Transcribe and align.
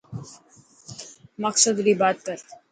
مقصد 1.43 1.75
ري 1.85 1.93
بات 2.01 2.17
ڪر. 2.25 2.37